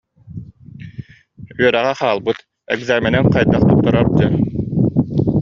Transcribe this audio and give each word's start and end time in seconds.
Үөрэҕэ 1.59 1.93
хаалбыт, 1.99 2.37
экзаменын 2.73 3.25
хайдах 3.33 3.61
туттарар 3.67 4.07
дьэ 4.17 4.27